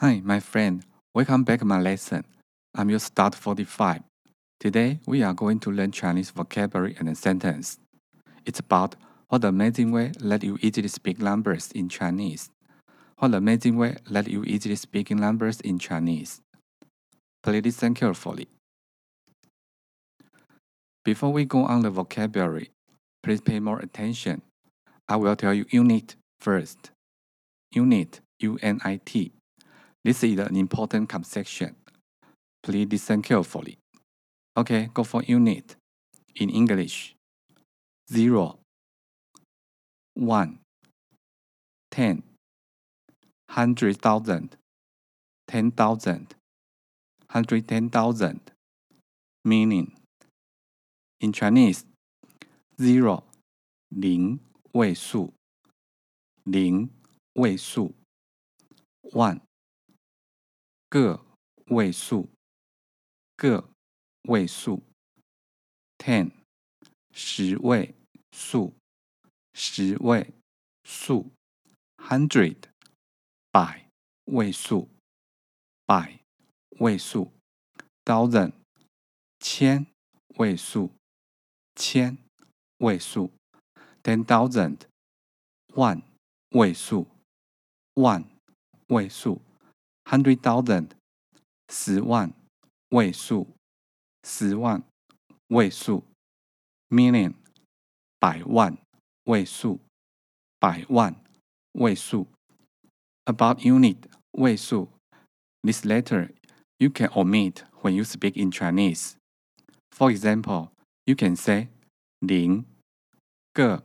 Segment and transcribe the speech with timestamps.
[0.00, 0.84] Hi, my friend.
[1.12, 2.24] Welcome back to my lesson.
[2.72, 4.04] I'm your start 45.
[4.60, 7.80] Today, we are going to learn Chinese vocabulary and a sentence.
[8.46, 8.94] It's about
[9.26, 12.48] what the amazing way let you easily speak numbers in Chinese.
[13.18, 16.42] What the amazing way let you easily speak numbers in Chinese.
[17.42, 18.46] Please listen carefully.
[21.04, 22.70] Before we go on the vocabulary,
[23.24, 24.42] please pay more attention.
[25.08, 26.92] I will tell you unit first.
[27.72, 29.32] Unit, U-N-I-T.
[30.03, 31.63] This is an important concept.
[32.61, 33.77] Please listen carefully.
[34.55, 35.75] Okay, go for unit.
[36.35, 37.15] In English,
[38.11, 38.57] zero,
[40.15, 40.59] one,
[41.91, 42.23] ten,
[43.49, 44.55] hundred thousand,
[45.47, 46.35] ten thousand,
[47.29, 48.39] hundred ten thousand.
[49.45, 49.91] Meaning,
[51.19, 51.85] in Chinese,
[52.81, 53.23] zero
[53.89, 54.39] 零
[54.71, 55.31] 位数，
[56.45, 56.89] 零
[57.33, 57.93] 位数，
[59.11, 59.41] one
[60.90, 61.22] 个
[61.66, 62.30] 位数，
[63.36, 63.68] 个
[64.22, 64.82] 位数
[65.98, 66.32] ，ten
[67.12, 67.94] 十位
[68.32, 68.72] 数，
[69.52, 70.32] 十位
[70.84, 71.30] 数
[71.98, 72.56] ，hundred
[73.50, 73.90] 百
[74.24, 74.88] 位数，
[75.84, 76.20] 百
[76.78, 77.32] 位数
[78.06, 78.54] ，thousand
[79.40, 79.86] 千
[80.38, 80.90] 位数，
[81.74, 82.16] 千
[82.78, 83.30] 位数
[84.02, 84.86] ，ten thousand
[85.74, 86.02] 万
[86.52, 87.06] 位数，
[87.92, 88.24] 万
[88.86, 89.42] 位数。
[90.07, 90.91] ，hundred thousand
[91.69, 92.33] 十万
[92.89, 93.47] 位数，
[94.23, 94.83] 十万
[95.47, 96.03] 位数，
[96.89, 97.33] million
[98.19, 98.77] 百万
[99.25, 99.79] 位数，
[100.59, 101.15] 百万
[101.73, 102.27] 位数。
[103.25, 103.97] About unit
[104.31, 104.89] 位数，
[105.61, 106.29] this letter
[106.77, 109.15] you can omit when you speak in Chinese.
[109.91, 110.71] For example,
[111.05, 111.69] you can say
[112.19, 112.65] 零、
[113.53, 113.83] 个、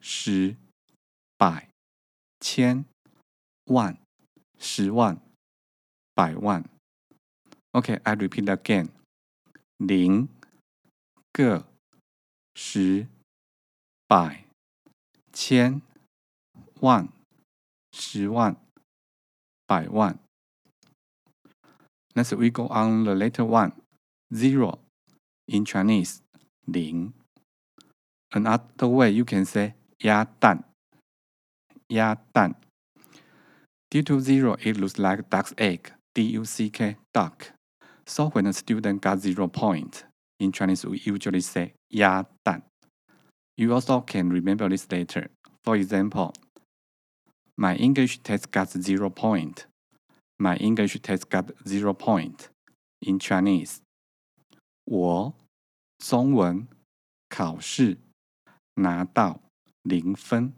[0.00, 0.56] 十、
[1.36, 1.68] 百、
[2.40, 2.84] 千、
[3.64, 3.98] 万、
[4.58, 5.20] 十万、
[6.14, 6.64] 百万。
[7.72, 8.88] Okay, I repeat again.
[9.78, 10.28] 零、
[11.32, 11.66] 个、
[12.54, 13.06] 十、
[14.06, 14.44] 百、
[15.32, 15.82] 千、
[16.80, 17.08] 万、
[17.92, 18.56] 十万、
[19.66, 20.18] 百万。
[22.14, 23.72] Next, we go on the letter one,
[24.32, 24.78] zero
[25.44, 26.20] in Chinese,
[26.64, 27.12] 零。
[28.30, 30.64] Another way you can say 鸭蛋，
[31.88, 32.54] 鸭蛋。
[33.90, 37.52] Due to zero, it looks like duck's egg, D-U-C-K, duck.
[38.06, 40.04] So when a student got zero point,
[40.38, 42.62] in Chinese we usually say 鸭蛋.
[43.56, 45.28] You also can remember this later.
[45.64, 46.32] For example,
[47.56, 49.66] my English test got zero point.
[50.38, 52.48] My English test got zero point.
[53.00, 53.80] In Chinese,
[54.84, 55.34] 我
[55.98, 56.68] 中文
[57.28, 57.98] 考试
[58.74, 59.40] 拿到
[59.82, 60.52] 零分。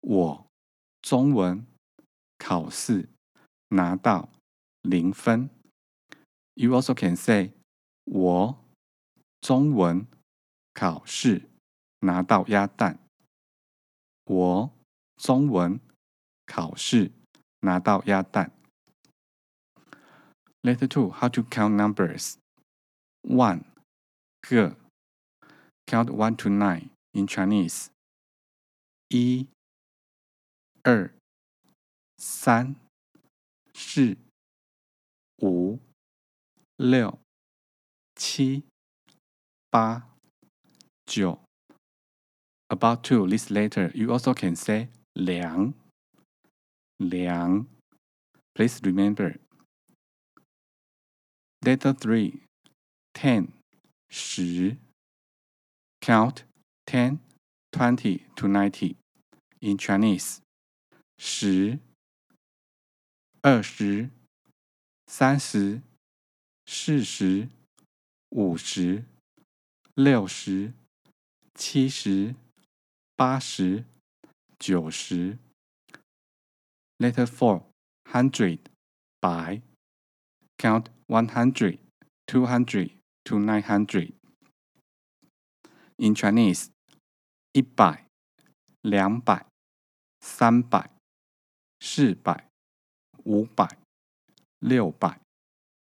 [0.00, 0.46] 我
[1.02, 1.66] 中文
[2.38, 3.08] 考试
[3.68, 4.28] 拿到
[4.82, 5.50] 零分。
[6.54, 7.52] You also can say
[8.04, 8.58] 我
[9.40, 10.06] 中文
[10.74, 11.48] 考试
[12.00, 12.98] 拿到鸭蛋。
[14.24, 14.70] 我
[15.16, 15.80] 中文
[16.46, 17.10] 考试
[17.60, 18.52] 拿到鸭蛋。
[20.62, 22.34] Letter two, how to count numbers.
[23.22, 23.64] One,
[24.42, 24.76] 个
[25.86, 27.88] count one to nine in Chinese.
[29.08, 29.48] 一、
[30.82, 31.12] 二、
[32.18, 32.76] 三、
[33.74, 34.16] 四、
[35.38, 35.78] 五、
[36.76, 37.18] 六、
[38.14, 38.64] 七、
[39.70, 40.08] 八、
[41.06, 41.38] 九。
[42.68, 45.74] About two, this later, you also can say 两、
[46.98, 47.66] 两。
[48.54, 49.36] Please remember.
[51.62, 52.42] Letter three,
[53.12, 53.48] ten,
[54.08, 54.76] 十。
[56.00, 56.44] Count
[56.86, 57.20] ten,
[57.72, 58.96] twenty to ninety
[59.60, 60.40] in Chinese.
[61.18, 61.78] 十、
[63.47, 64.09] 二十、
[65.05, 65.79] 三十、
[66.65, 67.47] 四十、
[68.29, 69.03] 五十、
[69.93, 70.73] 六十、
[71.53, 72.33] 七十、
[73.15, 73.85] 八十、
[74.57, 75.37] 九十。
[76.97, 77.65] Letter four,
[78.05, 78.61] hundred,
[79.19, 79.61] 百。
[80.57, 81.77] Count one hundred,
[82.25, 82.93] two hundred
[83.25, 84.13] to nine hundred.
[85.97, 86.69] In Chinese,
[87.51, 88.07] 一百、
[88.81, 89.45] 两百、
[90.19, 90.89] 三百、
[91.79, 92.49] 四百、
[93.25, 93.77] 五百、
[94.59, 95.19] 六百、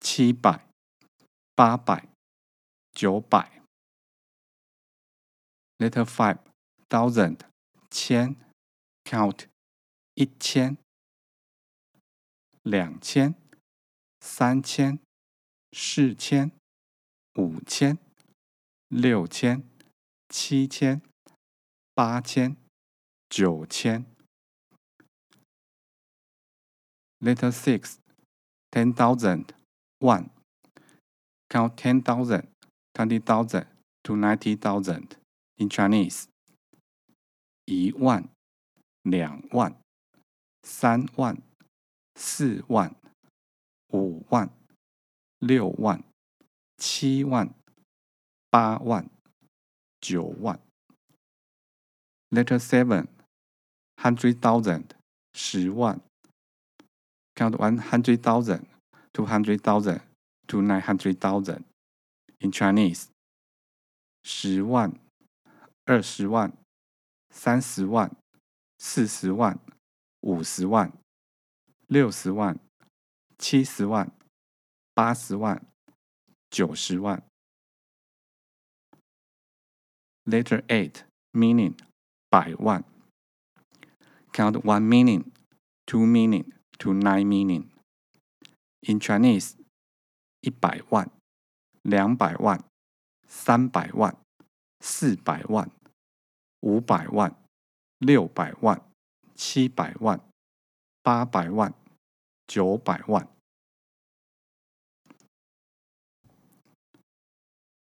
[0.00, 0.66] 七百、
[1.54, 2.08] 八百、
[2.92, 3.62] 九百。
[5.78, 6.38] Letter five,
[6.88, 7.38] thousand,
[7.90, 8.36] 千
[9.04, 9.46] ，count
[10.14, 10.76] 一千、
[12.62, 13.34] 两千、
[14.20, 14.98] 三千、
[15.72, 16.52] 四千、
[17.36, 17.98] 五千、
[18.88, 19.70] 六千。
[20.30, 21.02] 七千、
[21.92, 22.56] 八千、
[23.28, 24.06] 九千。
[27.21, 27.99] Letter six,
[28.71, 29.53] ten thousand,
[29.99, 30.29] one.
[31.49, 32.47] Count ten thousand,
[32.93, 33.65] twenty thousand
[34.03, 35.15] to ninety thousand
[35.57, 36.27] in Chinese.
[37.65, 38.29] 一万、
[39.01, 39.75] 两万、
[40.61, 41.41] 三万、
[42.15, 42.95] 四万、
[43.91, 44.49] 五万、
[45.39, 46.03] 六万、
[46.77, 47.51] 七万、
[48.51, 49.09] 八万、
[49.99, 50.59] 九万。
[52.29, 53.07] Letter seven,
[53.97, 54.91] hundred thousand,
[55.33, 55.99] 十万。
[57.39, 58.65] Count one hundred thousand,
[59.13, 60.01] two hundred thousand
[60.47, 61.65] to nine hundred thousand
[62.39, 63.09] in Chinese.
[64.23, 64.99] 十万、
[65.85, 66.51] 二十万、
[67.29, 68.11] 三十万、
[68.79, 69.59] 四十万、
[70.21, 70.91] 五十万、
[71.87, 72.59] 六十万、
[73.37, 74.11] 七十万、
[74.95, 75.63] 八十万、
[76.49, 77.21] 九十万。
[80.25, 81.77] Letter eight, meaning
[82.31, 82.83] 百万。
[84.33, 85.31] Count one meaning,
[85.85, 87.69] two meaning to nine meaning.
[88.81, 89.55] In Chinese,
[90.41, 91.09] 一百万、
[91.81, 92.63] 两百万、
[93.27, 94.15] 三百万、
[94.79, 95.71] 四百万、
[96.61, 97.35] 五百万、
[97.97, 98.81] 六百万、
[99.33, 100.19] 七百万、
[101.01, 101.73] 八百万、
[102.45, 103.27] 九百万。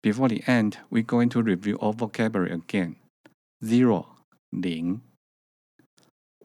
[0.00, 2.96] Before the end, we're going to review our vocabulary again.
[3.60, 4.06] Zero
[4.50, 5.00] 零，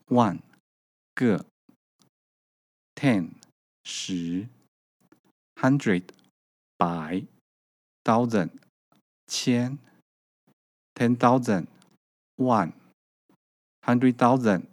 [0.08, 0.42] one
[1.16, 1.46] 个
[2.98, 3.36] ，ten
[3.84, 4.48] 十，
[5.56, 6.04] hundred
[6.78, 7.26] 百，
[8.04, 8.52] thousand
[9.28, 9.78] 千，
[10.94, 11.68] ten thousand
[12.38, 12.74] 万，
[13.82, 14.66] hundred thousand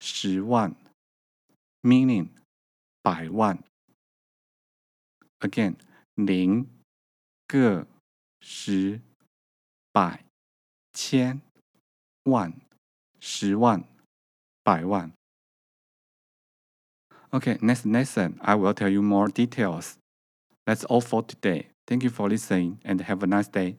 [0.00, 0.74] 十万，
[1.82, 2.28] million
[3.02, 3.62] 百万。
[5.40, 5.76] Again
[6.14, 6.68] 零
[7.46, 7.86] 个
[8.40, 9.00] 十
[9.92, 10.24] 百
[10.92, 11.40] 千
[12.24, 12.52] 万。
[13.24, 13.84] 十万、
[14.64, 15.12] 百万。
[17.33, 19.97] Okay, next lesson, I will tell you more details.
[20.65, 21.69] That's all for today.
[21.87, 23.77] Thank you for listening and have a nice day.